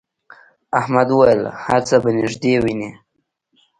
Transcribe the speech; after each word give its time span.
احمد 0.79 1.07
وویل 1.11 1.41
هر 1.63 1.81
څه 1.89 1.95
به 2.03 2.09
نږدې 2.19 2.53
ووینې. 2.57 2.91